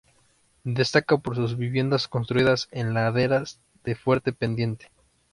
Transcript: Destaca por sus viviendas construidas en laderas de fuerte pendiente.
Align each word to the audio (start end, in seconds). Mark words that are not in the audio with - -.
Destaca 0.63 1.15
por 1.19 1.35
sus 1.35 1.55
viviendas 1.57 2.07
construidas 2.07 2.69
en 2.71 2.95
laderas 2.95 3.59
de 3.83 3.93
fuerte 3.93 4.33
pendiente. 4.33 4.89